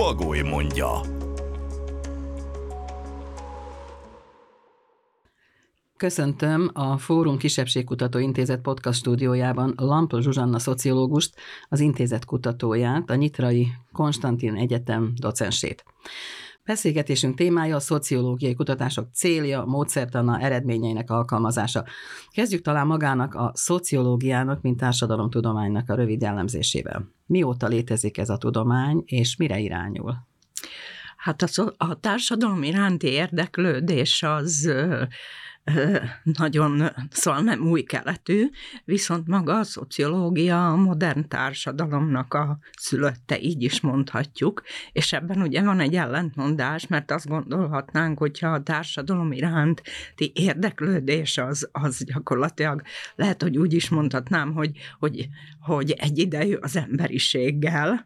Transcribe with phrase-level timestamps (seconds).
[0.00, 1.00] Bagoly mondja.
[5.96, 11.34] Köszöntöm a Fórum Kisebbségkutató Intézet podcast stúdiójában Lampl Zsuzsanna szociológust,
[11.68, 15.84] az intézet kutatóját, a Nyitrai Konstantin Egyetem docensét.
[16.64, 21.84] Beszélgetésünk témája a szociológiai kutatások célja, módszertana, eredményeinek alkalmazása.
[22.30, 27.08] Kezdjük talán magának a szociológiának, mint társadalomtudománynak a rövid jellemzésével.
[27.26, 30.16] Mióta létezik ez a tudomány, és mire irányul?
[31.16, 34.72] Hát a, a társadalom iránti érdeklődés az
[36.22, 38.48] nagyon, szóval nem új keletű,
[38.84, 45.62] viszont maga a szociológia a modern társadalomnak a szülötte, így is mondhatjuk, és ebben ugye
[45.62, 52.82] van egy ellentmondás, mert azt gondolhatnánk, hogyha a társadalom iránti érdeklődés az, az gyakorlatilag
[53.14, 55.28] lehet, hogy úgy is mondhatnám, hogy, hogy,
[55.60, 58.04] hogy egy idejű az emberiséggel,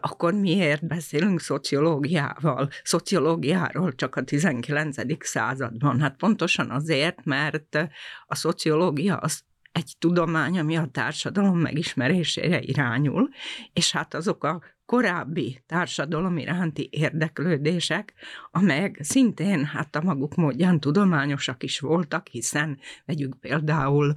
[0.00, 5.26] akkor miért beszélünk szociológiával, szociológiáról csak a 19.
[5.26, 6.00] században?
[6.00, 7.88] Hát pontosan azért, mert
[8.26, 9.40] a szociológia az
[9.72, 13.28] egy tudomány, ami a társadalom megismerésére irányul,
[13.72, 18.12] és hát azok a korábbi társadalom iránti érdeklődések,
[18.50, 24.14] amelyek szintén hát a maguk módján tudományosak is voltak, hiszen vegyük például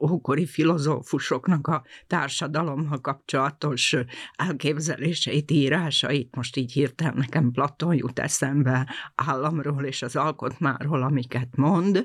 [0.00, 3.96] ókori filozófusoknak a társadalommal kapcsolatos
[4.36, 12.04] elképzeléseit, írásait, most így hirtelen nekem Platon jut eszembe államról és az alkotmáról, amiket mond,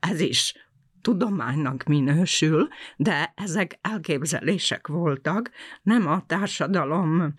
[0.00, 0.54] ez is
[1.00, 5.50] tudománynak minősül, de ezek elképzelések voltak,
[5.82, 7.34] nem a társadalom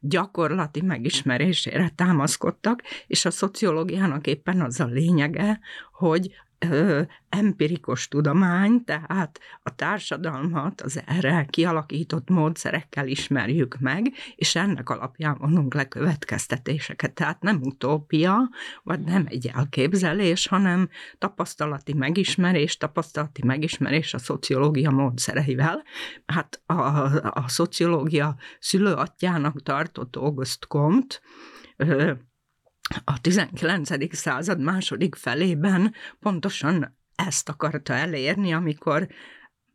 [0.00, 5.60] gyakorlati megismerésére támaszkodtak, és a szociológiának éppen az a lényege,
[5.92, 14.88] hogy ö, empirikus tudomány, tehát a társadalmat az erre kialakított módszerekkel ismerjük meg, és ennek
[14.88, 17.12] alapján vonunk le következtetéseket.
[17.12, 18.48] Tehát nem utópia,
[18.82, 25.82] vagy nem egy elképzelés, hanem tapasztalati megismerés, tapasztalati megismerés a szociológia módszereivel.
[26.26, 26.74] Hát a,
[27.30, 31.16] a szociológia szülőatjának tartott August Comte,
[33.04, 34.16] a 19.
[34.16, 39.08] század második felében pontosan ezt akarta elérni, amikor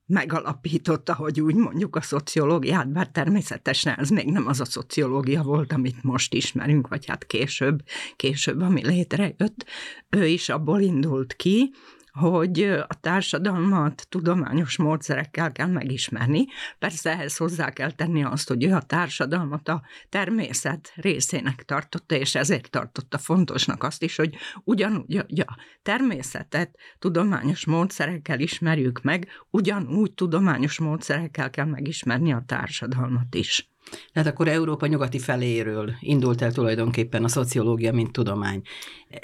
[0.06, 5.74] megalapította, hogy úgy mondjuk a szociológiát, bár természetesen ez még nem az a szociológia volt,
[5.74, 7.82] amit most ismerünk, vagy hát később,
[8.16, 9.66] később, ami létrejött.
[10.10, 11.74] Ő is abból indult ki,
[12.14, 16.46] hogy a társadalmat tudományos módszerekkel kell megismerni.
[16.80, 22.36] Persze ehhez hozzá kell tenni azt, hogy ő a társadalmat a természet részének tartotta, és
[22.36, 30.14] ezért tartotta fontosnak azt is, hogy ugyanúgy hogy a természetet tudományos módszerekkel ismerjük meg, ugyanúgy
[30.14, 33.72] tudományos módszerekkel kell megismerni a társadalmat is.
[34.14, 38.62] Tehát akkor Európa nyugati feléről indult el tulajdonképpen a szociológia, mint tudomány.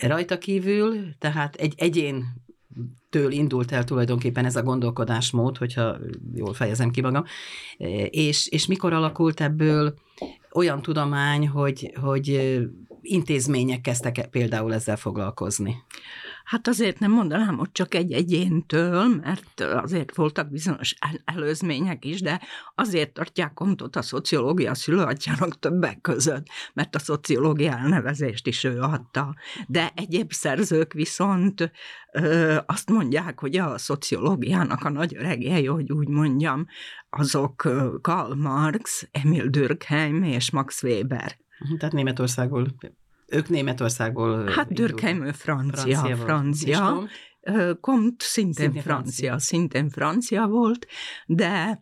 [0.01, 2.25] Rajta kívül, tehát egy egyén
[3.09, 5.97] től indult el tulajdonképpen ez a gondolkodásmód, hogyha
[6.33, 7.23] jól fejezem ki magam,
[8.09, 9.93] és, és mikor alakult ebből
[10.51, 12.59] olyan tudomány, hogy, hogy
[13.01, 15.75] intézmények kezdtek például ezzel foglalkozni?
[16.49, 20.95] Hát azért nem mondanám, hogy csak egy egyéntől, mert azért voltak bizonyos
[21.25, 22.41] előzmények is, de
[22.75, 29.35] azért tartják kontot a szociológia szülőatyának többek között, mert a szociológia elnevezést is ő adta.
[29.67, 31.71] De egyéb szerzők viszont
[32.11, 36.65] ö, azt mondják, hogy a szociológiának a nagy öregjei, hogy úgy mondjam,
[37.09, 37.67] azok
[38.01, 41.37] Karl Marx, Emil Durkheim és Max Weber.
[41.77, 42.67] Tehát Németországból
[43.29, 46.15] ők Németországból Hát Dürkheim francia, francia.
[46.15, 47.07] francia.
[47.81, 50.87] Comte szintén, szintén francia, francia, szintén francia volt,
[51.25, 51.79] de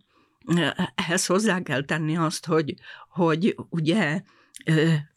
[0.95, 2.73] ehhez hozzá kell tenni azt, hogy,
[3.09, 4.21] hogy ugye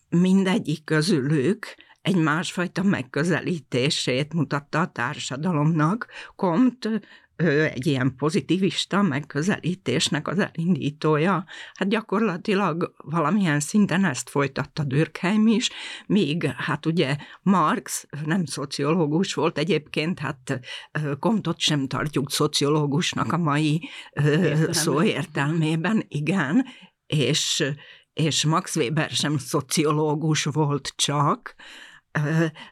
[0.09, 6.07] mindegyik közülük egy másfajta megközelítését mutatta a társadalomnak.
[6.37, 7.01] Comte
[7.49, 11.45] egy ilyen pozitivista megközelítésnek az elindítója,
[11.75, 15.71] hát gyakorlatilag valamilyen szinten ezt folytatta Dürkheim is,
[16.07, 20.61] míg hát ugye Marx nem szociológus volt egyébként, hát
[21.19, 23.89] Comtot sem tartjuk szociológusnak a mai
[24.71, 26.67] szó értelmében, igen,
[27.07, 27.65] és,
[28.13, 31.55] és Max Weber sem szociológus volt csak,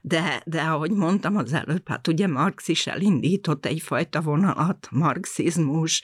[0.03, 6.03] de, de ahogy mondtam az előbb, hát ugye Marx is elindított egyfajta vonalat, marxizmus,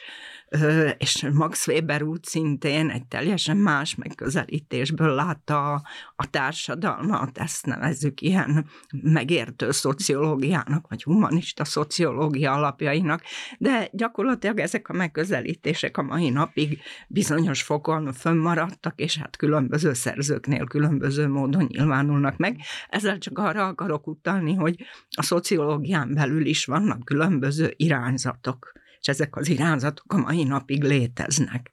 [0.98, 5.82] és Max Weber úgy szintén egy teljesen más megközelítésből látta a,
[6.16, 8.66] a társadalmat, ezt nevezzük ilyen
[9.02, 13.22] megértő szociológiának, vagy humanista szociológia alapjainak,
[13.58, 20.64] de gyakorlatilag ezek a megközelítések a mai napig bizonyos fokon fönnmaradtak, és hát különböző szerzőknél
[20.64, 22.60] különböző módon nyilvánulnak meg.
[22.88, 24.76] Ezzel csak arra akarok utalni, hogy
[25.10, 31.70] a szociológián belül is vannak különböző irányzatok és ezek az irányzatok a mai napig léteznek.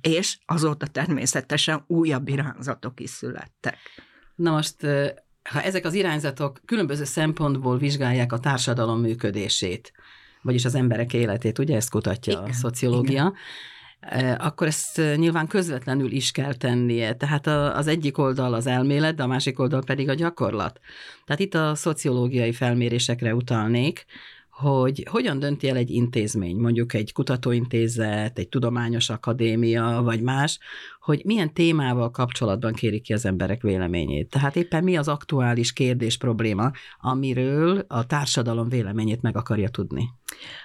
[0.00, 3.76] És azóta természetesen újabb irányzatok is születtek.
[4.34, 4.76] Na most,
[5.42, 9.92] ha ezek az irányzatok különböző szempontból vizsgálják a társadalom működését,
[10.42, 13.32] vagyis az emberek életét, ugye ezt kutatja igen, a szociológia,
[14.12, 14.34] igen.
[14.34, 17.14] akkor ezt nyilván közvetlenül is kell tennie.
[17.14, 17.46] Tehát
[17.76, 20.80] az egyik oldal az elmélet, de a másik oldal pedig a gyakorlat.
[21.24, 24.06] Tehát itt a szociológiai felmérésekre utalnék,
[24.54, 30.58] hogy hogyan dönti el egy intézmény, mondjuk egy kutatóintézet, egy tudományos akadémia, vagy más,
[31.04, 34.28] hogy milyen témával kapcsolatban kérik ki az emberek véleményét.
[34.28, 36.70] Tehát éppen mi az aktuális kérdés, probléma,
[37.00, 40.10] amiről a társadalom véleményét meg akarja tudni.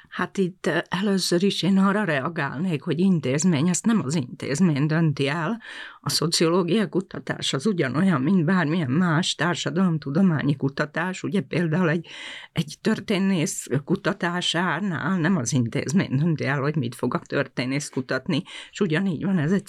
[0.10, 5.28] Hát itt eh, először is én arra reagálnék, hogy intézmény, ezt nem az intézmény dönti
[5.28, 5.62] el.
[6.02, 11.24] A szociológia kutatás az ugyanolyan, mint bármilyen más társadalomtudományi kutatás.
[11.24, 12.08] Ugye például egy,
[12.52, 18.80] egy történész kutatásánál nem az intézmény dönti el, hogy mit fog a történész kutatni, és
[18.80, 19.66] ugyanígy van ez egy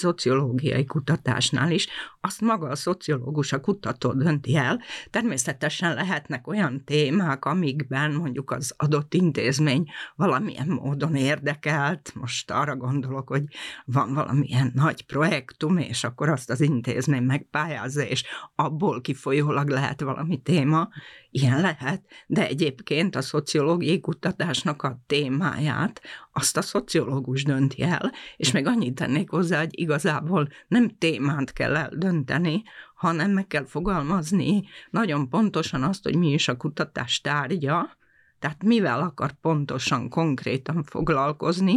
[0.61, 1.89] szociológiai kutatásnál is.
[2.21, 4.81] Azt maga a szociológus, a kutató dönti el.
[5.11, 13.29] Természetesen lehetnek olyan témák, amikben mondjuk az adott intézmény valamilyen módon érdekelt, most arra gondolok,
[13.29, 13.45] hogy
[13.85, 18.25] van valamilyen nagy projektum, és akkor azt az intézmény megpályázza, és
[18.55, 20.89] abból kifolyólag lehet valami téma,
[21.31, 26.01] ilyen lehet, de egyébként a szociológiai kutatásnak a témáját
[26.33, 31.77] azt a szociológus dönti el, és még annyit tennék hozzá, hogy igazából nem témát kell
[31.77, 32.63] eldönteni,
[32.95, 37.99] hanem meg kell fogalmazni nagyon pontosan azt, hogy mi is a kutatás tárgya,
[38.39, 41.75] tehát mivel akar pontosan, konkrétan foglalkozni,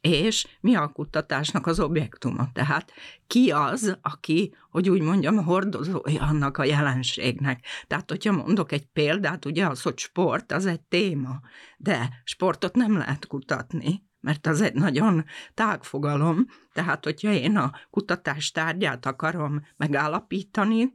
[0.00, 2.48] és mi a kutatásnak az objektuma.
[2.52, 2.92] Tehát
[3.26, 7.64] ki az, aki, hogy úgy mondjam, hordozója annak a jelenségnek.
[7.86, 11.40] Tehát, hogyha mondok egy példát, ugye az, hogy sport, az egy téma,
[11.76, 15.24] de sportot nem lehet kutatni, mert az egy nagyon
[15.54, 20.92] tág fogalom, tehát hogyha én a kutatás tárgyát akarom megállapítani,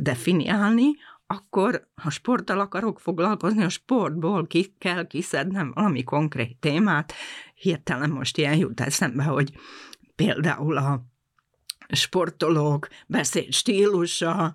[0.00, 0.90] definiálni,
[1.30, 7.12] akkor ha sporttal akarok foglalkozni, a sportból ki kell kiszednem valami konkrét témát.
[7.54, 9.52] Hirtelen most ilyen jut eszembe, hogy
[10.16, 11.02] például a
[11.88, 14.54] sportolók beszéd stílusa,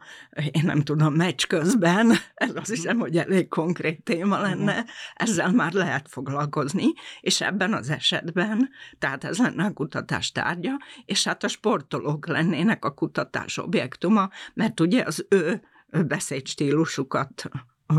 [0.51, 4.85] én nem tudom, meccs közben, ez azt hiszem, hogy elég konkrét téma lenne,
[5.15, 6.85] ezzel már lehet foglalkozni,
[7.21, 12.85] és ebben az esetben, tehát ez lenne a kutatás tárgya, és hát a sportolók lennének
[12.85, 15.61] a kutatás objektuma, mert ugye az ő
[16.07, 17.49] beszédstílusukat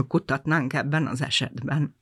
[0.09, 1.97] kutatnánk ebben az esetben.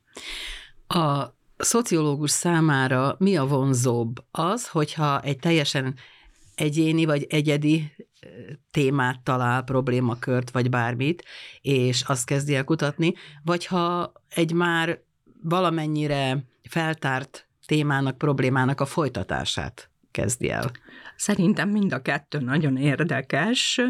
[0.86, 1.24] A
[1.56, 4.24] szociológus számára mi a vonzóbb?
[4.30, 5.94] Az, hogyha egy teljesen
[6.54, 7.92] egyéni vagy egyedi
[8.70, 11.24] témát talál, problémakört, vagy bármit,
[11.60, 13.14] és azt kezdi el kutatni,
[13.44, 15.02] vagy ha egy már
[15.42, 20.70] valamennyire feltárt témának, problémának a folytatását kezdi el.
[21.16, 23.80] Szerintem mind a kettő nagyon érdekes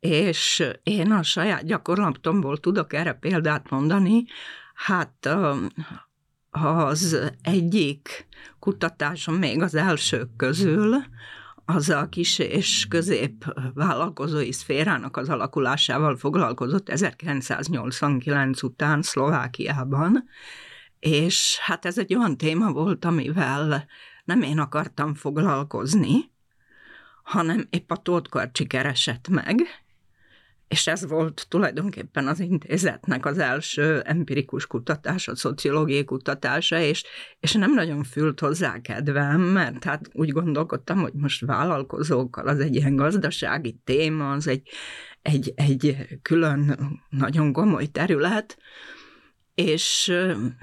[0.00, 4.24] és én a saját gyakorlatomból tudok erre példát mondani.
[4.74, 5.28] Hát
[6.50, 8.26] az egyik
[8.58, 10.96] kutatásom még az elsők közül,
[11.64, 20.28] az a kis és közép vállalkozói szférának az alakulásával foglalkozott 1989 után Szlovákiában,
[20.98, 23.86] és hát ez egy olyan téma volt, amivel
[24.24, 26.30] nem én akartam foglalkozni,
[27.22, 29.56] hanem épp a Tóth Karcsi keresett meg,
[30.68, 37.04] és ez volt tulajdonképpen az intézetnek az első empirikus kutatása, szociológiai kutatása, és,
[37.40, 42.74] és nem nagyon fült hozzá kedvem, mert hát úgy gondolkodtam, hogy most vállalkozókkal az egy
[42.74, 44.68] ilyen gazdasági téma, az egy,
[45.22, 46.78] egy, egy külön
[47.10, 48.56] nagyon komoly terület,
[49.58, 50.12] és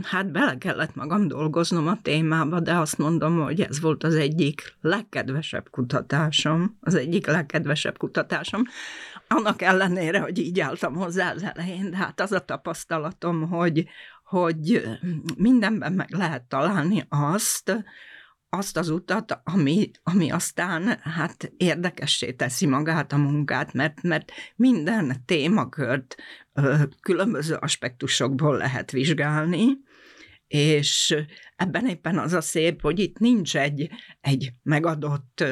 [0.04, 4.78] hát bele kellett magam dolgoznom a témába, de azt mondom, hogy ez volt az egyik
[4.82, 8.64] legkedvesebb kutatásom, az egyik legkedvesebb kutatásom,
[9.36, 13.88] annak ellenére, hogy így álltam hozzá az elején, de hát az a tapasztalatom, hogy,
[14.24, 14.88] hogy
[15.38, 17.86] mindenben meg lehet találni azt,
[18.50, 25.24] azt az utat, ami, ami aztán hát érdekessé teszi magát a munkát, mert, mert minden
[25.26, 26.16] témakört
[26.54, 29.66] ö, különböző aspektusokból lehet vizsgálni,
[30.48, 31.16] és
[31.56, 33.90] ebben éppen az a szép, hogy itt nincs egy,
[34.22, 35.44] egy megadott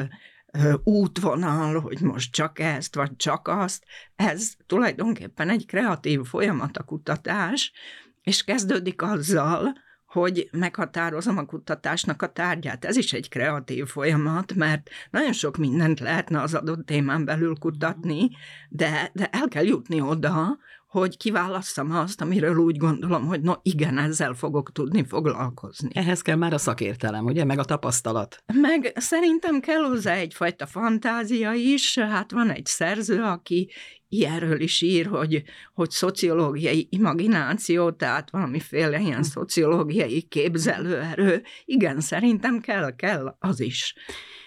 [0.84, 3.84] útvonal, hogy most csak ezt, vagy csak azt.
[4.16, 7.72] Ez tulajdonképpen egy kreatív folyamat a kutatás,
[8.22, 9.72] és kezdődik azzal,
[10.06, 12.84] hogy meghatározom a kutatásnak a tárgyát.
[12.84, 18.30] Ez is egy kreatív folyamat, mert nagyon sok mindent lehetne az adott témán belül kutatni,
[18.68, 20.58] de, de el kell jutni oda,
[21.00, 25.90] hogy kiválasszam azt, amiről úgy gondolom, hogy no igen, ezzel fogok tudni foglalkozni.
[25.92, 28.36] Ehhez kell már a szakértelem, ugye, meg a tapasztalat.
[28.60, 33.70] Meg szerintem kell hozzá egyfajta fantázia is, hát van egy szerző, aki
[34.08, 39.22] ilyenről is ír, hogy, hogy szociológiai imagináció, tehát valamiféle ilyen hm.
[39.22, 41.42] szociológiai képzelőerő.
[41.64, 43.94] Igen, szerintem kell, kell az is.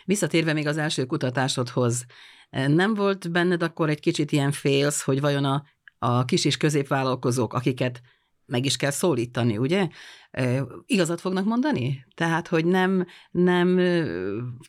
[0.06, 2.06] Visszatérve még az első kutatásodhoz,
[2.50, 5.64] nem volt benned akkor egy kicsit ilyen félsz, hogy vajon a
[6.00, 8.02] a kis és középvállalkozók, akiket
[8.48, 9.88] meg is kell szólítani, ugye?
[10.86, 12.06] Igazat fognak mondani?
[12.16, 13.80] Tehát, hogy nem, nem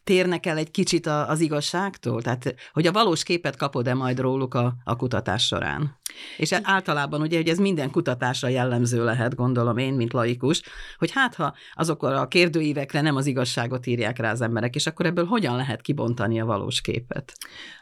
[0.04, 2.23] térnek el egy kicsit az igazságtól?
[2.23, 5.97] Tehát, hogy a valós képet kapod-e majd róluk a, a kutatás során?
[6.37, 10.62] És általában ugye, hogy ez minden kutatásra jellemző lehet, gondolom én, mint laikus,
[10.99, 15.06] hogy hát ha azokra a kérdőívekre nem az igazságot írják rá az emberek, és akkor
[15.06, 17.32] ebből hogyan lehet kibontani a valós képet?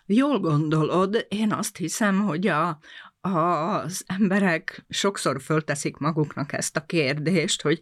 [0.07, 2.79] Jól gondolod, én azt hiszem, hogy a,
[3.21, 7.81] az emberek sokszor fölteszik maguknak ezt a kérdést, hogy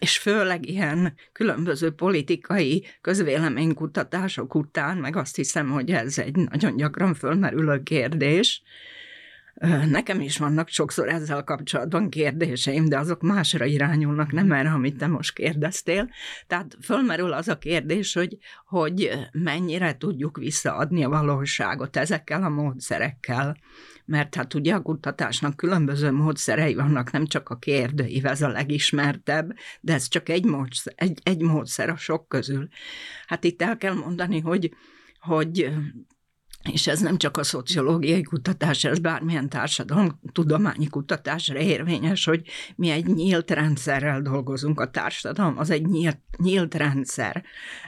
[0.00, 7.14] és főleg ilyen különböző politikai közvéleménykutatások után, meg azt hiszem, hogy ez egy nagyon gyakran
[7.14, 8.62] fölmerülő kérdés,
[9.90, 15.06] Nekem is vannak sokszor ezzel kapcsolatban kérdéseim, de azok másra irányulnak, nem erre, amit te
[15.06, 16.10] most kérdeztél.
[16.46, 18.36] Tehát fölmerül az a kérdés, hogy,
[18.66, 23.56] hogy mennyire tudjuk visszaadni a valóságot ezekkel a módszerekkel.
[24.10, 29.56] Mert hát ugye a kutatásnak különböző módszerei vannak, nem csak a kérdőív, ez a legismertebb,
[29.80, 32.68] de ez csak egy módszer, egy, egy módszer a sok közül.
[33.26, 34.74] Hát itt el kell mondani, hogy
[35.20, 35.72] hogy
[36.72, 42.90] és ez nem csak a szociológiai kutatás, ez bármilyen társadalom tudományi kutatásra érvényes, hogy mi
[42.90, 44.80] egy nyílt rendszerrel dolgozunk.
[44.80, 47.44] A társadalom az egy nyílt, nyílt rendszer.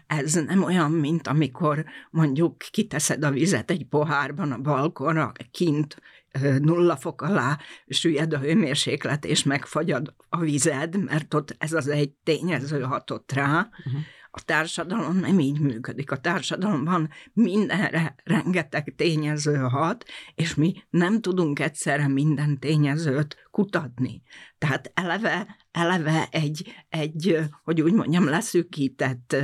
[0.06, 5.96] Ez nem olyan, mint amikor mondjuk kiteszed a vizet egy pohárban a balkonra, kint
[6.40, 7.58] nulla fok alá
[7.88, 13.68] süllyed a hőmérséklet, és megfagyad a vized, mert ott ez az egy tényező hatott rá,
[13.86, 14.02] uh-huh
[14.34, 16.10] a társadalom nem így működik.
[16.10, 24.22] A társadalomban mindenre rengeteg tényező hat, és mi nem tudunk egyszerre minden tényezőt kutatni.
[24.58, 29.36] Tehát eleve, eleve egy, egy, hogy úgy mondjam, leszűkített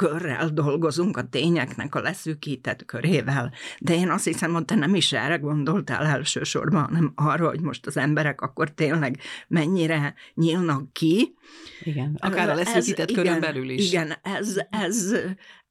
[0.00, 3.52] körrel dolgozunk, a tényeknek a leszűkített körével.
[3.78, 7.86] De én azt hiszem, hogy te nem is erre gondoltál elsősorban, hanem arra, hogy most
[7.86, 11.34] az emberek akkor tényleg mennyire nyílnak ki.
[11.80, 13.88] Igen, akár a leszűkített ez, körön igen, belül is.
[13.88, 15.14] Igen, ez, ez,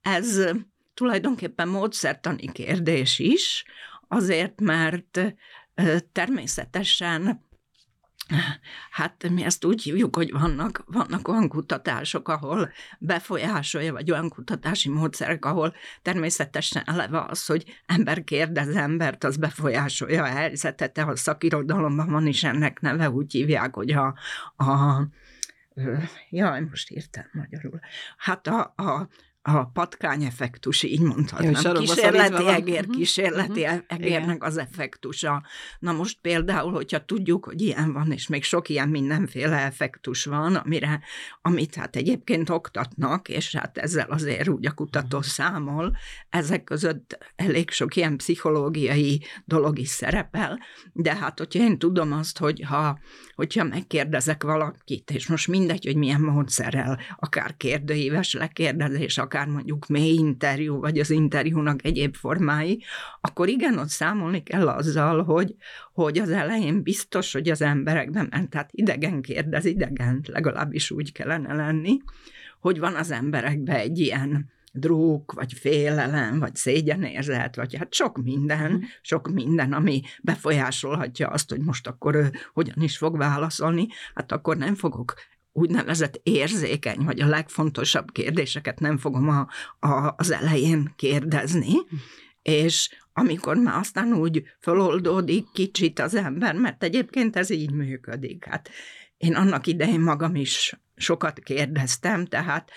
[0.02, 0.44] ez
[0.94, 3.64] tulajdonképpen módszertani kérdés is,
[4.08, 5.36] azért, mert
[6.12, 7.48] természetesen
[8.92, 14.90] Hát mi ezt úgy hívjuk, hogy vannak, vannak olyan kutatások, ahol befolyásolja, vagy olyan kutatási
[14.90, 22.10] módszerek, ahol természetesen eleve az, hogy ember kérdez embert, az befolyásolja a helyzetet, a szakirodalomban
[22.10, 24.16] van is ennek neve, úgy hívják, hogy a,
[24.58, 25.02] a
[26.30, 27.80] jaj, most írtam magyarul.
[28.18, 29.08] Hát a, a
[29.42, 31.62] a patkány effektus, így mondhatnám.
[31.64, 32.96] Jó, kísérleti egér, uh-huh.
[32.96, 33.80] kísérleti uh-huh.
[33.88, 35.44] egérnek az effektusa.
[35.80, 40.56] Na most például, hogyha tudjuk, hogy ilyen van, és még sok ilyen mindenféle effektus van,
[40.56, 41.02] amire,
[41.42, 45.32] amit hát egyébként oktatnak, és hát ezzel azért úgy a kutató uh-huh.
[45.32, 45.98] számol,
[46.30, 50.60] ezek között elég sok ilyen pszichológiai dolog is szerepel,
[50.94, 53.00] de hát hogyha én tudom azt, hogy ha,
[53.36, 60.14] hogyha megkérdezek valakit, és most mindegy, hogy milyen módszerrel, akár kérdőíves lekérdezés, akár mondjuk mély
[60.14, 62.84] interjú, vagy az interjúnak egyéb formái,
[63.22, 65.56] akkor igen, ott számolni kell azzal, hogy,
[65.94, 71.54] hogy az elején biztos, hogy az emberekben ment, tehát idegen kérdez idegen, legalábbis úgy kellene
[71.54, 71.98] lenni,
[72.60, 78.72] hogy van az emberekben egy ilyen drúg, vagy félelem, vagy szégyenérzet, vagy hát sok minden,
[78.72, 78.82] mm.
[79.02, 84.58] sok minden, ami befolyásolhatja azt, hogy most akkor ő hogyan is fog válaszolni, hát akkor
[84.58, 85.14] nem fogok
[85.60, 89.48] úgynevezett érzékeny, vagy a legfontosabb kérdéseket nem fogom a,
[89.88, 91.74] a, az elején kérdezni,
[92.42, 98.46] és amikor már aztán úgy föloldódik kicsit az ember, mert egyébként ez így működik.
[98.46, 98.70] Hát
[99.18, 102.72] én annak idején magam is sokat kérdeztem, tehát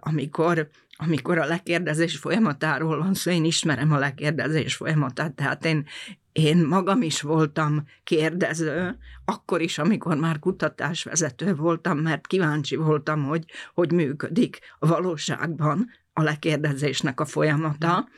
[0.00, 5.86] amikor, amikor a lekérdezés folyamatáról van szó, én ismerem a lekérdezés folyamatát, tehát én,
[6.32, 13.44] én magam is voltam kérdező, akkor is, amikor már kutatásvezető voltam, mert kíváncsi voltam, hogy
[13.74, 18.08] hogy működik a valóságban a lekérdezésnek a folyamata,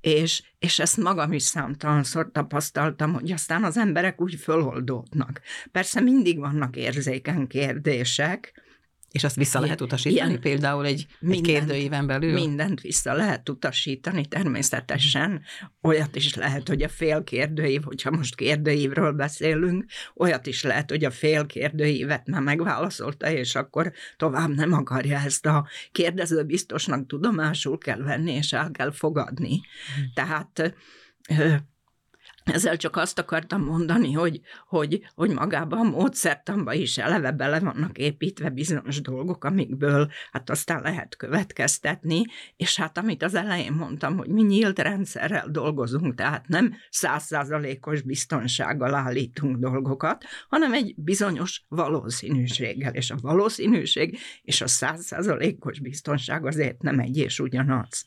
[0.00, 5.40] és, és ezt magam is számtalanszor tapasztaltam, hogy aztán az emberek úgy föloldódnak.
[5.72, 8.62] Persze mindig vannak érzékeny kérdések,
[9.14, 12.32] és azt vissza lehet utasítani ilyen, például egy, mindent, egy kérdőíven belül?
[12.32, 15.42] Mindent vissza lehet utasítani természetesen.
[15.82, 21.04] Olyat is lehet, hogy a fél kérdőív, hogyha most kérdőívről beszélünk, olyat is lehet, hogy
[21.04, 27.78] a fél kérdőívet már megválaszolta, és akkor tovább nem akarja ezt a kérdező biztosnak tudomásul
[27.78, 29.60] kell venni, és el kell fogadni.
[29.94, 30.10] Hmm.
[30.14, 30.74] Tehát
[32.44, 37.98] ezzel csak azt akartam mondani, hogy, hogy, hogy magában a módszertamba is eleve bele vannak
[37.98, 42.22] építve bizonyos dolgok, amikből hát aztán lehet következtetni,
[42.56, 48.94] és hát amit az elején mondtam, hogy mi nyílt rendszerrel dolgozunk, tehát nem százszázalékos biztonsággal
[48.94, 56.98] állítunk dolgokat, hanem egy bizonyos valószínűséggel, és a valószínűség és a százszázalékos biztonság azért nem
[56.98, 58.06] egy és ugyanaz.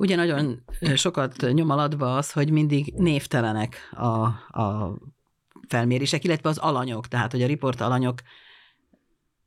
[0.00, 0.64] Ugye nagyon
[0.94, 4.08] sokat nyom alatba az, hogy mindig névtelenek a,
[4.60, 4.96] a
[5.68, 8.20] felmérések, illetve az alanyok, tehát hogy a riport alanyok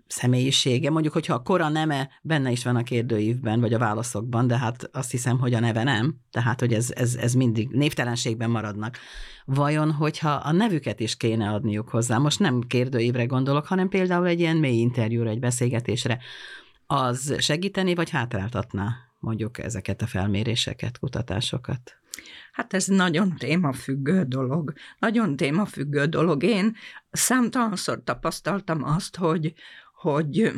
[0.07, 4.57] személyisége, mondjuk, hogyha a kora neme benne is van a kérdőívben, vagy a válaszokban, de
[4.57, 8.98] hát azt hiszem, hogy a neve nem, tehát, hogy ez, ez, ez mindig névtelenségben maradnak.
[9.45, 14.39] Vajon, hogyha a nevüket is kéne adniuk hozzá, most nem kérdőívre gondolok, hanem például egy
[14.39, 16.19] ilyen mély interjúra, egy beszélgetésre,
[16.88, 19.12] az segíteni, vagy hátráltatná?
[19.24, 21.98] Mondjuk ezeket a felméréseket, kutatásokat?
[22.51, 24.74] Hát ez nagyon témafüggő dolog.
[25.00, 26.44] Nagyon témafüggő dolog.
[26.44, 26.75] Én
[27.12, 29.53] számtalanszor tapasztaltam azt, hogy,
[29.94, 30.53] hogy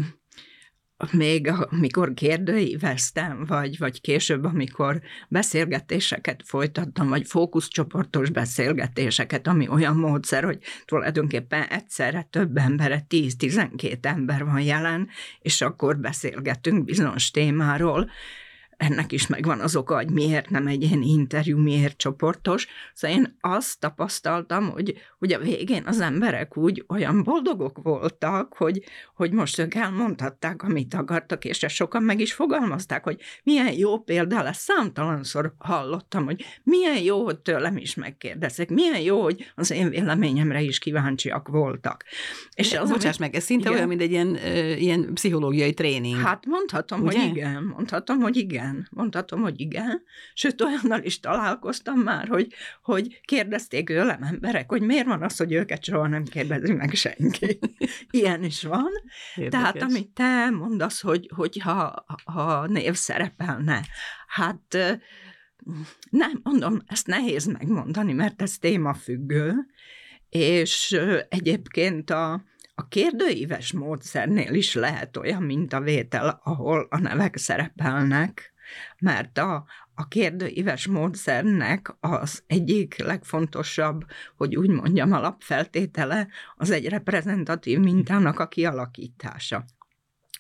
[1.12, 10.44] még amikor kérdőíveztem, vagy, vagy később, amikor beszélgetéseket folytattam, vagy fókuszcsoportos beszélgetéseket, ami olyan módszer,
[10.44, 18.10] hogy tulajdonképpen egyszerre több embere, 10-12 ember van jelen, és akkor beszélgetünk bizonyos témáról,
[18.78, 22.68] ennek is megvan az oka, hogy miért nem egy ilyen interjú, miért csoportos.
[22.94, 28.84] Szóval én azt tapasztaltam, hogy, hogy a végén az emberek úgy olyan boldogok voltak, hogy,
[29.16, 34.00] hogy most ők elmondhatták, amit akartak, és ezt sokan meg is fogalmazták, hogy milyen jó
[34.00, 34.64] példa lesz.
[34.64, 40.62] Számtalanszor hallottam, hogy milyen jó, hogy tőlem is megkérdezek, milyen jó, hogy az én véleményemre
[40.62, 42.04] is kíváncsiak voltak.
[42.56, 43.74] És az, bocsáss meg, ez szinte igen.
[43.74, 44.38] olyan, mint egy ilyen,
[44.78, 46.16] ilyen pszichológiai tréning.
[46.16, 47.20] Hát mondhatom, Ugye?
[47.20, 50.04] hogy igen, mondhatom, hogy igen igen, mondhatom, hogy igen.
[50.34, 55.54] Sőt, olyannal is találkoztam már, hogy, hogy kérdezték tőlem emberek, hogy miért van az, hogy
[55.54, 57.60] őket soha nem kérdezi meg senki.
[58.10, 58.92] Ilyen is van.
[59.36, 59.62] Érdekes.
[59.62, 63.82] Tehát amit te mondasz, hogy, hogy ha, ha név szerepelne,
[64.28, 64.78] hát
[66.10, 69.54] nem, mondom, ezt nehéz megmondani, mert ez témafüggő,
[70.30, 71.00] és
[71.30, 72.44] egyébként a,
[72.76, 78.54] a kérdőíves módszernél is lehet olyan mintavétel, ahol a nevek szerepelnek,
[79.00, 87.80] mert a, a kérdőíves módszernek az egyik legfontosabb, hogy úgy mondjam, alapfeltétele az egy reprezentatív
[87.80, 89.66] mintának a kialakítása.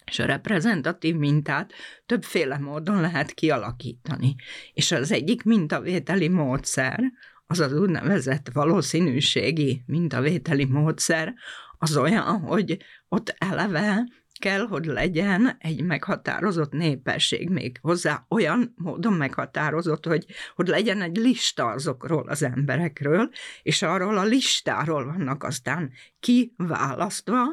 [0.06, 1.74] És a reprezentatív mintát
[2.06, 4.36] többféle módon lehet kialakítani.
[4.74, 7.04] És az egyik mintavételi módszer,
[7.48, 11.34] az az úgynevezett valószínűségi mintavételi módszer,
[11.78, 14.04] az olyan, hogy ott eleve
[14.40, 21.18] kell, hogy legyen egy meghatározott népesség még hozzá, olyan módon meghatározott, hogy, hogy legyen egy
[21.18, 23.30] lista azokról az emberekről,
[23.64, 27.44] és arról a listáról vannak aztán kiválasztva,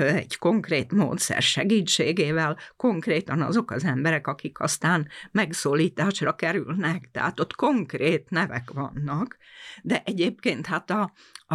[0.00, 8.30] egy konkrét módszer segítségével konkrétan azok az emberek, akik aztán megszólításra kerülnek, tehát ott konkrét
[8.30, 9.36] nevek vannak,
[9.82, 11.12] de egyébként hát a,
[11.46, 11.54] a,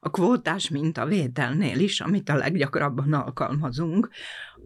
[0.00, 4.08] a kvótás mintavételnél is, amit a leggyakrabban alkalmazunk,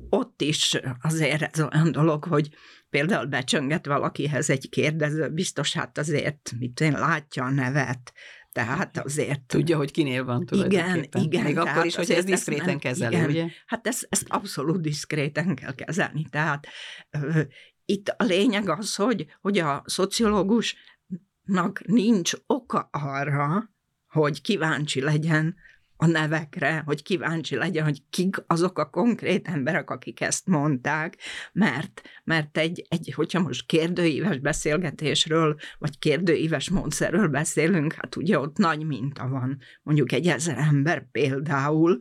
[0.09, 2.49] ott is azért ez olyan dolog, hogy
[2.91, 8.13] például becsönget valakihez egy kérdező, biztos hát azért, mit én látja a nevet,
[8.53, 9.43] tehát azért...
[9.43, 11.45] Tudja, hogy kinél van Igen, igen.
[11.45, 13.47] Még akkor is, hogy ez diszkréten kezeli, igen, ugye?
[13.67, 16.27] Hát ezt, ezt abszolút diszkréten kell kezelni.
[16.31, 16.67] Tehát
[17.11, 17.41] ö,
[17.85, 23.71] itt a lényeg az, hogy, hogy a szociológusnak nincs oka arra,
[24.07, 25.57] hogy kíváncsi legyen
[26.01, 31.17] a nevekre, hogy kíváncsi legyen, hogy kik azok a konkrét emberek, akik ezt mondták,
[31.53, 38.57] mert, mert egy, egy, hogyha most kérdőíves beszélgetésről, vagy kérdőíves módszerről beszélünk, hát ugye ott
[38.57, 41.99] nagy minta van, mondjuk egy ezer ember például,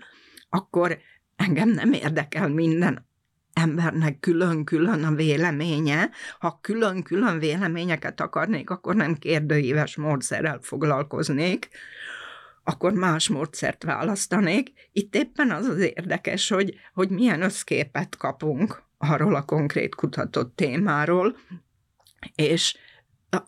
[0.49, 0.97] akkor
[1.35, 3.05] engem nem érdekel minden
[3.53, 6.09] embernek külön-külön a véleménye.
[6.39, 11.69] Ha külön-külön véleményeket akarnék, akkor nem kérdőíves módszerrel foglalkoznék,
[12.67, 14.71] akkor más módszert választanék.
[14.91, 21.37] Itt éppen az az érdekes, hogy, hogy milyen összképet kapunk arról a konkrét kutatott témáról,
[22.35, 22.77] és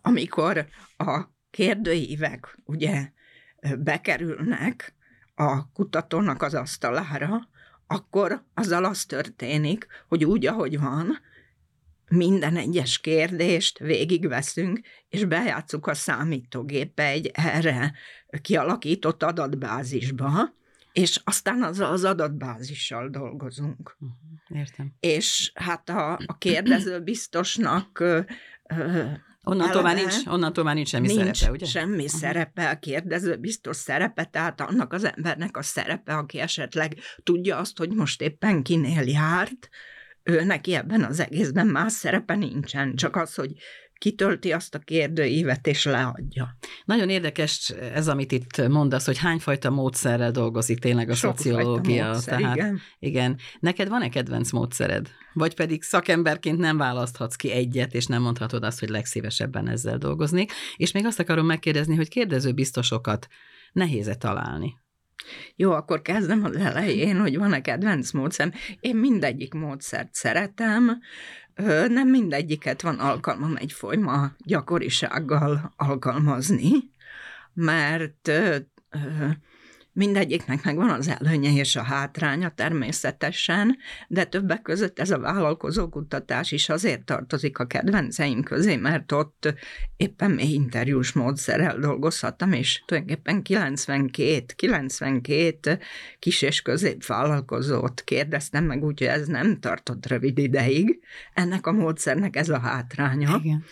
[0.02, 0.66] amikor
[0.98, 3.12] a kérdőívek ugye
[3.78, 4.96] bekerülnek
[5.36, 7.50] a kutatónak az asztalára,
[7.88, 11.20] akkor azzal az történik, hogy úgy, ahogy van,
[12.10, 17.93] minden egyes kérdést végigveszünk, és bejátszuk a számítógépbe egy erre
[18.41, 20.54] kialakított adatbázisba,
[20.93, 23.98] és aztán azzal az adatbázissal dolgozunk.
[24.00, 24.93] Uh-huh, értem.
[25.00, 28.04] És hát a, a kérdező biztosnak
[29.43, 31.65] Onnantól már, nincs, onnantól már nincs semmi nincs szerepe, ugye?
[31.65, 32.19] semmi uh-huh.
[32.19, 37.78] szerepe, a kérdező biztos szerepe, tehát annak az embernek a szerepe, aki esetleg tudja azt,
[37.78, 39.69] hogy most éppen kinél járt,
[40.30, 43.52] ő neki ebben az egészben más szerepe nincsen, csak az, hogy
[44.00, 46.58] kitölti azt a kérdőívet és leadja.
[46.86, 52.08] Nagyon érdekes ez, amit itt mondasz, hogy hányfajta módszerrel dolgozik tényleg a Sok szociológia.
[52.08, 52.80] Módszer, tehát, igen.
[53.00, 53.38] igen.
[53.60, 55.10] Neked van-e kedvenc módszered?
[55.34, 60.52] Vagy pedig szakemberként nem választhatsz ki egyet, és nem mondhatod azt, hogy legszívesebben ezzel dolgoznék.
[60.76, 63.28] És még azt akarom megkérdezni, hogy kérdező biztosokat
[63.72, 64.74] nehéz-e találni?
[65.56, 68.54] Jó, akkor kezdem az elején, hogy van-e kedvenc módszerem.
[68.80, 71.00] Én mindegyik módszert szeretem,
[71.88, 76.72] nem mindegyiket van alkalmam egyfolyma gyakorisággal alkalmazni,
[77.54, 78.32] mert
[79.93, 86.69] Mindegyiknek megvan az előnye és a hátránya természetesen, de többek között ez a vállalkozókutatás is
[86.69, 89.54] azért tartozik a kedvenceim közé, mert ott
[89.97, 95.80] éppen mély interjús módszerrel dolgozhattam, és tulajdonképpen 92, 92
[96.19, 100.99] kis és középvállalkozót kérdeztem meg, úgyhogy ez nem tartott rövid ideig.
[101.34, 103.39] Ennek a módszernek ez a hátránya.
[103.43, 103.63] Igen.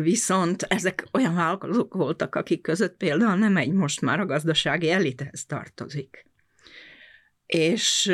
[0.00, 5.46] Viszont ezek olyan vállalkozók voltak, akik között például nem egy most már a gazdasági elithez
[5.46, 6.26] tartozik.
[7.46, 8.12] És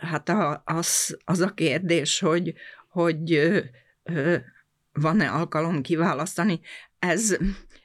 [0.00, 0.32] hát
[0.64, 2.54] az, az a kérdés, hogy,
[2.88, 3.52] hogy
[4.92, 6.60] van-e alkalom kiválasztani,
[6.98, 7.36] ez,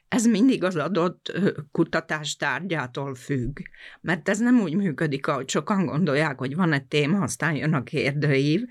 [0.08, 1.40] ez mindig az adott
[1.72, 3.60] kutatás tárgyától függ.
[4.02, 7.84] Mert ez nem úgy működik, ahogy sokan gondolják, hogy van egy téma, aztán jön a
[7.84, 8.62] kérdőív.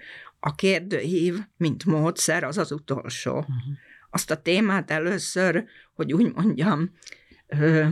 [0.40, 3.36] A kérdőív, mint módszer, az az utolsó.
[3.36, 3.76] Uh-huh
[4.16, 6.90] azt a témát először, hogy úgy mondjam,
[7.46, 7.86] ö,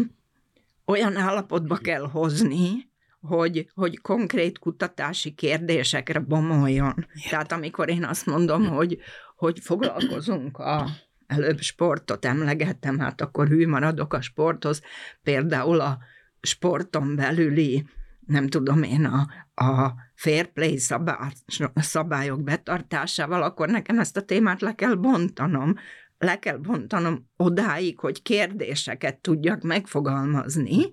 [0.84, 2.88] olyan állapotba kell hozni,
[3.20, 7.06] hogy, hogy konkrét kutatási kérdésekre bomoljon.
[7.30, 8.98] Tehát amikor én azt mondom, hogy,
[9.36, 10.88] hogy foglalkozunk a
[11.26, 14.80] előbb sportot emlegettem, hát akkor hű maradok a sporthoz,
[15.22, 15.98] például a
[16.40, 17.86] sporton belüli,
[18.26, 19.26] nem tudom én, a,
[19.64, 21.32] a fair play szabály,
[21.74, 25.74] szabályok betartásával, akkor nekem ezt a témát le kell bontanom,
[26.18, 30.92] le kell bontanom odáig, hogy kérdéseket tudjak megfogalmazni,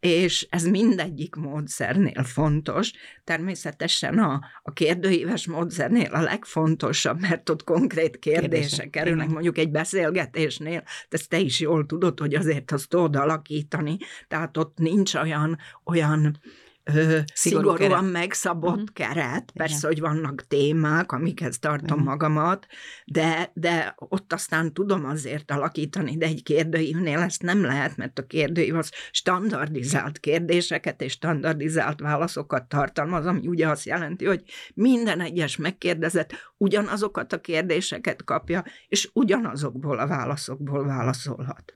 [0.00, 2.92] és ez mindegyik módszernél fontos.
[3.24, 9.70] Természetesen a, a kérdőíves módszernél a legfontosabb, mert ott konkrét kérdések Kérdések, kerülnek, mondjuk egy
[9.70, 13.96] beszélgetésnél, ezt te is jól tudod, hogy azért azt tudod alakítani,
[14.28, 16.38] tehát ott nincs olyan, olyan
[16.84, 18.10] ö, szigorúan keret.
[18.10, 18.92] megszabott uh-huh.
[18.92, 19.50] keret.
[19.54, 19.90] Persze, Igen.
[19.90, 22.04] hogy vannak témák, amikhez tartom uh-huh.
[22.04, 22.66] magamat,
[23.04, 28.26] de, de ott aztán tudom azért alakítani, de egy kérdőívnél ezt nem lehet, mert a
[28.26, 34.42] kérdőív az standardizált kérdéseket és standardizált válaszokat tartalmaz, ami ugye azt jelenti, hogy
[34.74, 41.74] minden egyes megkérdezett ugyanazokat a kérdéseket kapja, és ugyanazokból a válaszokból válaszolhat.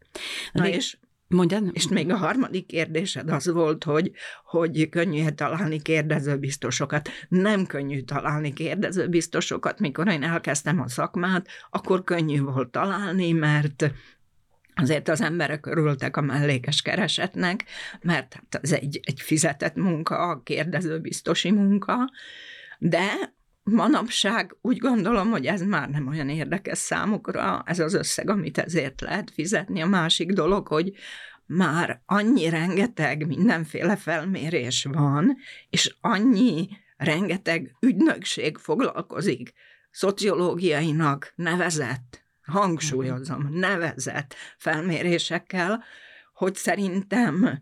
[0.52, 0.96] Na és
[1.34, 1.70] Mondjad.
[1.72, 4.10] És még a harmadik kérdésed az volt, hogy,
[4.44, 7.08] hogy könnyű találni kérdezőbiztosokat.
[7.28, 9.78] Nem könnyű találni kérdezőbiztosokat.
[9.78, 13.90] Mikor én elkezdtem a szakmát, akkor könnyű volt találni, mert
[14.74, 17.64] azért az emberek örültek a mellékes keresetnek,
[18.00, 21.96] mert hát ez egy, egy fizetett munka, a kérdezőbiztosi munka,
[22.78, 28.58] de manapság úgy gondolom, hogy ez már nem olyan érdekes számukra, ez az összeg, amit
[28.58, 29.82] ezért lehet fizetni.
[29.82, 30.92] A másik dolog, hogy
[31.46, 35.36] már annyi rengeteg mindenféle felmérés van,
[35.70, 39.52] és annyi rengeteg ügynökség foglalkozik
[39.90, 45.84] szociológiainak nevezett, hangsúlyozom, nevezett felmérésekkel,
[46.34, 47.58] hogy szerintem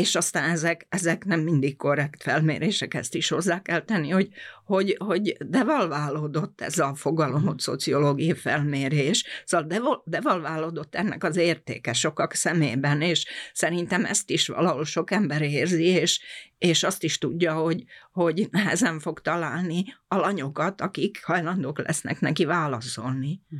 [0.00, 4.28] és aztán ezek, ezek nem mindig korrekt felmérések, ezt is hozzá kell tenni, hogy,
[4.64, 12.32] hogy, hogy devalválódott ez a fogalom, hogy szociológiai felmérés, szóval devalválódott ennek az értéke sokak
[12.32, 16.20] szemében, és szerintem ezt is valahol sok ember érzi, és,
[16.58, 23.40] és azt is tudja, hogy, hogy nehezen fog találni alanyokat, akik hajlandók lesznek neki válaszolni.
[23.48, 23.56] Hm.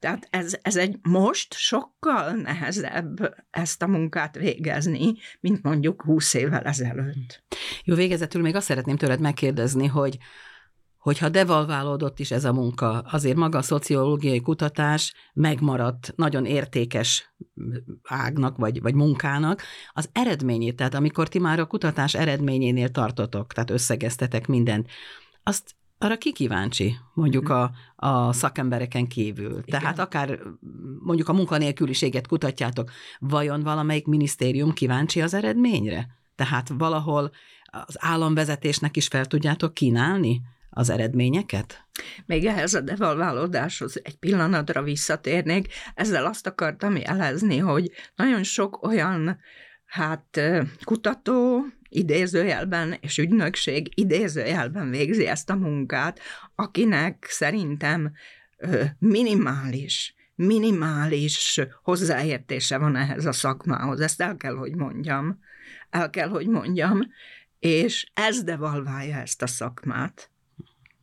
[0.00, 6.62] Tehát ez, ez egy most sokkal nehezebb ezt a munkát végezni, mint mondjuk 20 évvel
[6.62, 7.42] ezelőtt.
[7.84, 10.18] Jó, végezetül még azt szeretném tőled megkérdezni, hogy
[10.98, 17.34] hogyha devalválódott is ez a munka, azért maga a szociológiai kutatás megmaradt nagyon értékes
[18.02, 23.70] ágnak, vagy, vagy munkának, az eredményét, tehát amikor ti már a kutatás eredményénél tartotok, tehát
[23.70, 24.88] összegeztetek mindent,
[25.42, 27.52] azt arra ki kíváncsi, mondjuk hm.
[27.52, 29.50] a, a szakembereken kívül.
[29.50, 29.64] Igen.
[29.64, 30.38] Tehát akár
[30.98, 36.06] mondjuk a munkanélküliséget kutatjátok, vajon valamelyik minisztérium kíváncsi az eredményre?
[36.34, 37.30] Tehát valahol
[37.70, 41.86] az államvezetésnek is fel tudjátok kínálni az eredményeket?
[42.26, 45.68] Még ehhez a devalválódáshoz egy pillanatra visszatérnék.
[45.94, 49.38] Ezzel azt akartam jelezni, hogy nagyon sok olyan
[49.90, 50.40] hát
[50.84, 56.20] kutató, idézőjelben, és ügynökség idézőjelben végzi ezt a munkát,
[56.54, 58.12] akinek szerintem
[58.98, 64.00] minimális, minimális hozzáértése van ehhez a szakmához.
[64.00, 65.38] Ezt el kell, hogy mondjam.
[65.90, 67.00] El kell, hogy mondjam.
[67.58, 70.30] És ez devalválja ezt a szakmát.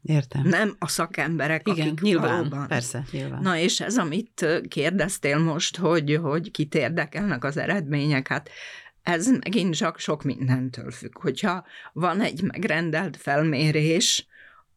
[0.07, 0.41] Értem.
[0.43, 2.67] Nem a szakemberek, Igen, akik nyilván, valóban.
[2.67, 3.41] persze, nyilván.
[3.41, 8.49] Na és ez, amit kérdeztél most, hogy, hogy kit érdekelnek az eredmények, hát
[9.03, 11.21] ez megint csak sok mindentől függ.
[11.21, 14.27] Hogyha van egy megrendelt felmérés,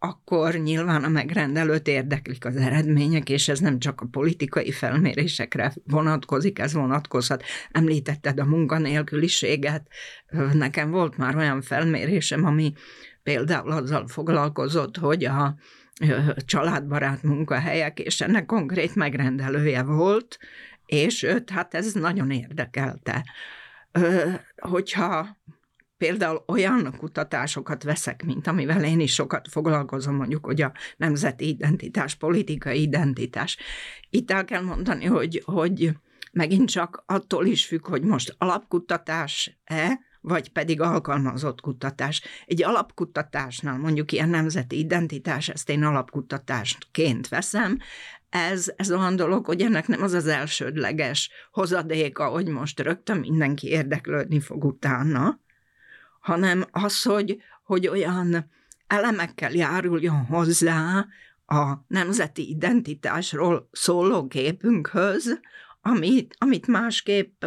[0.02, 6.58] akkor nyilván a megrendelőt érdeklik az eredmények, és ez nem csak a politikai felmérésekre vonatkozik,
[6.58, 7.42] ez vonatkozhat.
[7.70, 9.88] Említetted a munkanélküliséget,
[10.52, 12.72] nekem volt már olyan felmérésem, ami
[13.22, 15.54] például azzal foglalkozott, hogy a
[16.37, 20.38] családbarát munkahelyek, és ennek konkrét megrendelője volt,
[20.87, 23.24] és őt hát ez nagyon érdekelte
[24.56, 25.38] hogyha
[25.96, 32.14] például olyan kutatásokat veszek, mint amivel én is sokat foglalkozom, mondjuk, hogy a nemzeti identitás,
[32.14, 33.56] politikai identitás.
[34.11, 35.90] Itt el kell mondani, hogy, hogy
[36.33, 42.22] megint csak attól is függ, hogy most alapkutatás-e, vagy pedig alkalmazott kutatás.
[42.46, 47.78] Egy alapkutatásnál, mondjuk ilyen nemzeti identitás, ezt én alapkutatásként veszem,
[48.28, 53.68] ez, ez olyan dolog, hogy ennek nem az az elsődleges hozadéka, hogy most rögtön mindenki
[53.68, 55.40] érdeklődni fog utána,
[56.20, 58.50] hanem az, hogy, hogy olyan
[58.87, 61.06] elemekkel járuljon hozzá
[61.46, 65.40] a nemzeti identitásról szóló képünkhöz,
[65.80, 67.44] amit, amit másképp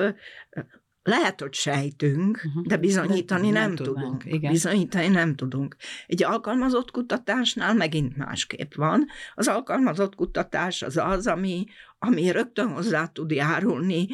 [1.04, 2.66] lehet, hogy sejtünk, uh-huh.
[2.66, 3.98] de bizonyítani nem, nem tudunk.
[3.98, 4.26] tudunk.
[4.26, 4.52] Igen.
[4.52, 5.76] Bizonyítani nem tudunk.
[6.08, 9.06] Egy alkalmazott kutatásnál megint másképp van.
[9.36, 11.66] Az alkalmazott kutatás az az, ami,
[12.00, 14.08] ami rögtön hozzá tud járulni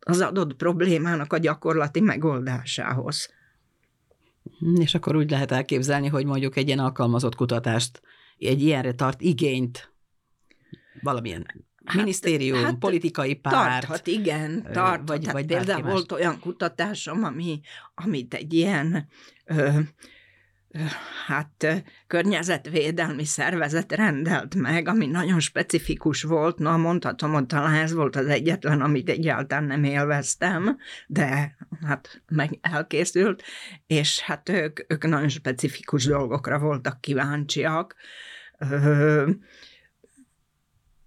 [0.00, 3.30] az adott problémának a gyakorlati megoldásához.
[4.42, 8.00] Mhm, és akkor úgy lehet elképzelni, hogy mondjuk egy ilyen alkalmazott kutatást,
[8.38, 9.92] egy ilyenre tart igényt
[11.02, 11.46] valamilyen
[11.84, 13.54] Hát, minisztérium, hát, politikai párt.
[13.54, 15.08] Tarthat, igen, tart.
[15.08, 15.92] Vagy, hát vagy például más.
[15.92, 17.60] volt olyan kutatásom, ami,
[17.94, 19.08] amit egy ilyen
[19.44, 19.68] ö,
[21.26, 28.16] hát környezetvédelmi szervezet rendelt meg, ami nagyon specifikus volt, na mondhatom, hogy talán ez volt
[28.16, 33.42] az egyetlen, amit egyáltalán nem élveztem, de hát meg elkészült,
[33.86, 37.94] és hát ők, ők nagyon specifikus dolgokra voltak kíváncsiak.
[38.58, 39.30] Ö,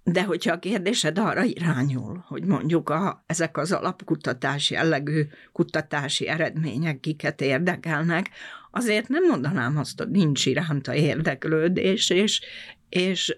[0.07, 6.99] de hogyha a kérdésed arra irányul, hogy mondjuk a, ezek az alapkutatás jellegű kutatási eredmények
[6.99, 8.29] kiket érdekelnek,
[8.71, 12.41] azért nem mondanám azt, hogy nincs iránta érdeklődés, és,
[12.89, 13.35] és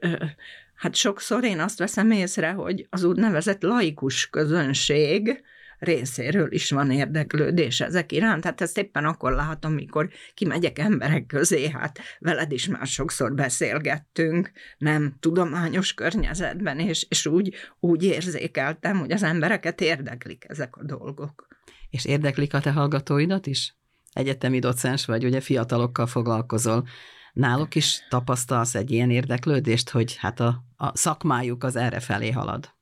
[0.75, 5.43] hát sokszor én azt veszem észre, hogy az úgynevezett laikus közönség,
[5.79, 8.43] részéről is van érdeklődés ezek iránt.
[8.43, 14.51] Hát ezt éppen akkor látom, amikor kimegyek emberek közé, hát veled is már sokszor beszélgettünk,
[14.77, 21.47] nem tudományos környezetben, és, és úgy, úgy érzékeltem, hogy az embereket érdeklik ezek a dolgok.
[21.89, 23.75] És érdeklik a te hallgatóidat is?
[24.13, 26.87] Egyetemi docens vagy, ugye fiatalokkal foglalkozol.
[27.33, 32.76] Náluk is tapasztalsz egy ilyen érdeklődést, hogy hát a, a szakmájuk az erre felé halad?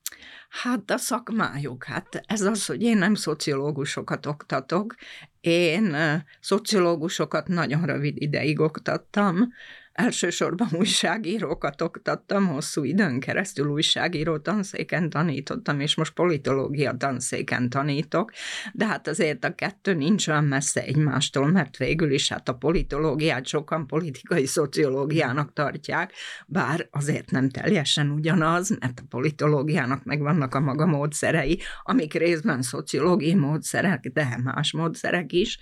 [0.48, 4.94] Hát a szakmájuk, hát ez az, hogy én nem szociológusokat oktatok,
[5.40, 5.96] én
[6.40, 9.52] szociológusokat nagyon rövid ideig oktattam,
[9.96, 18.32] elsősorban újságírókat oktattam, hosszú időn keresztül újságíró tanszéken tanítottam, és most politológia tanszéken tanítok,
[18.72, 23.46] de hát azért a kettő nincs olyan messze egymástól, mert végül is hát a politológiát
[23.46, 26.12] sokan politikai szociológiának tartják,
[26.46, 33.34] bár azért nem teljesen ugyanaz, mert a politológiának megvannak a maga módszerei, amik részben szociológiai
[33.34, 35.58] módszerek, de más módszerek is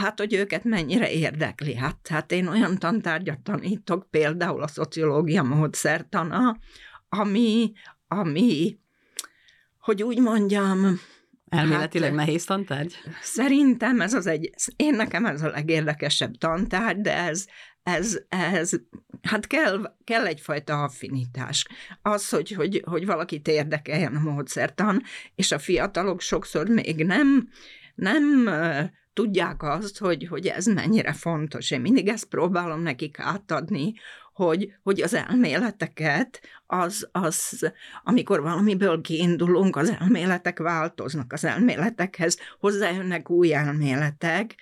[0.00, 1.74] hát, hogy őket mennyire érdekli.
[1.74, 6.58] Hát, hát én olyan tantárgyat tanítok, például a szociológia módszertana,
[7.08, 7.72] ami,
[8.08, 8.78] ami,
[9.78, 11.00] hogy úgy mondjam,
[11.48, 12.94] Elméletileg hát, nehéz tantárgy?
[13.22, 17.46] Szerintem ez az egy, én nekem ez a legérdekesebb tantárgy, de ez,
[17.82, 18.70] ez, ez
[19.22, 21.66] hát kell, kell egyfajta affinitás.
[22.02, 25.02] Az, hogy, hogy, hogy valakit érdekeljen a módszertan,
[25.34, 27.48] és a fiatalok sokszor még nem,
[27.94, 28.50] nem
[29.18, 31.70] tudják azt, hogy, hogy ez mennyire fontos.
[31.70, 33.92] Én mindig ezt próbálom nekik átadni,
[34.32, 37.72] hogy, hogy az elméleteket, az, az,
[38.04, 44.54] amikor valamiből kiindulunk, az elméletek változnak, az elméletekhez hozzájönnek új elméletek,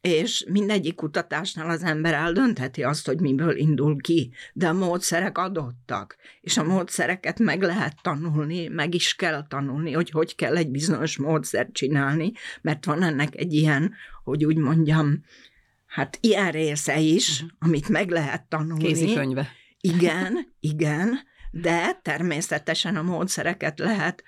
[0.00, 6.16] és mindegyik kutatásnál az ember eldöntheti azt, hogy miből indul ki, de a módszerek adottak,
[6.40, 11.18] és a módszereket meg lehet tanulni, meg is kell tanulni, hogy hogy kell egy bizonyos
[11.18, 12.32] módszert csinálni,
[12.62, 15.22] mert van ennek egy ilyen, hogy úgy mondjam,
[15.86, 17.50] hát ilyen része is, uh-huh.
[17.58, 18.84] amit meg lehet tanulni.
[18.84, 19.48] Kézikönyve.
[19.80, 21.18] Igen, igen,
[21.50, 24.22] de természetesen a módszereket lehet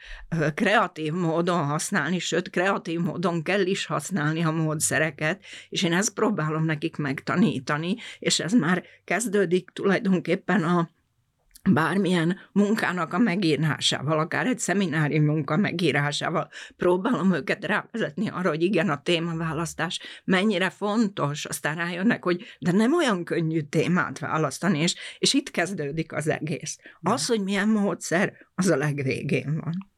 [0.54, 6.64] kreatív módon használni, sőt, kreatív módon kell is használni a módszereket, és én ezt próbálom
[6.64, 10.88] nekik megtanítani, és ez már kezdődik tulajdonképpen a
[11.68, 18.88] bármilyen munkának a megírásával, akár egy szeminári munka megírásával próbálom őket rávezetni arra, hogy igen,
[18.88, 25.34] a témaválasztás mennyire fontos, aztán rájönnek, hogy de nem olyan könnyű témát választani, és, és
[25.34, 26.78] itt kezdődik az egész.
[27.00, 29.88] Az, hogy milyen módszer, az a legvégén van.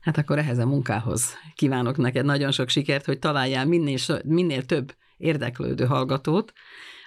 [0.00, 4.94] Hát akkor ehhez a munkához kívánok neked nagyon sok sikert, hogy találjál minél, minél több
[5.16, 6.52] érdeklődő hallgatót,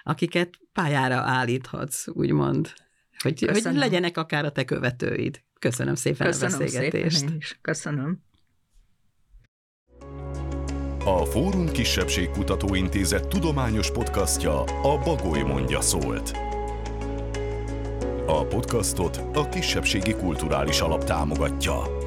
[0.02, 2.72] akiket pályára állíthatsz, úgymond
[3.22, 5.42] hogy, hogy legyenek akár a te követőid.
[5.58, 7.16] Köszönöm szépen Köszönöm a beszélgetést.
[7.16, 7.58] Szépen is.
[7.60, 8.22] Köszönöm.
[11.04, 16.30] A Fórum Kisebbségkutató Intézet tudományos podcastja a Bagoly mondja szólt.
[18.26, 21.98] A podcastot a Kisebbségi Kulturális Alap támogatja.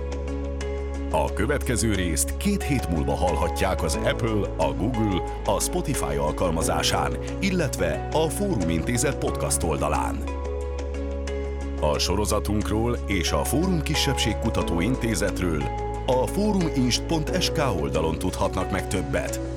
[1.12, 8.08] A következő részt két hét múlva hallhatják az Apple, a Google, a Spotify alkalmazásán, illetve
[8.12, 10.43] a Fórum Intézet podcast oldalán.
[11.92, 15.64] A sorozatunkról és a Fórum Kisebbségkutató Intézetről
[16.06, 19.53] a fóruminst.sk oldalon tudhatnak meg többet.